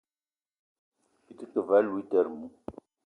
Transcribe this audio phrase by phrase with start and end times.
[1.23, 2.53] Byi te ke ve aloutere mou?